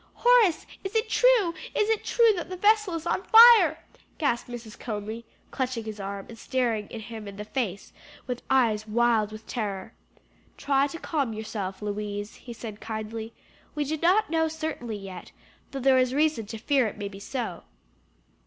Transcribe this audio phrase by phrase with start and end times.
[0.15, 1.53] "Horace, is it true?
[1.75, 3.83] is it true that the vessel is on fire?"
[4.17, 4.75] gasped Mrs.
[4.79, 7.93] Conly, clutching his arm and staring him in the face
[8.25, 9.93] with eyes wild with terror.
[10.57, 13.35] "Try to calm yourself, Louise," he said kindly.
[13.75, 15.31] "We do not know certainly yet,
[15.69, 17.65] though there is reason to fear it may be so."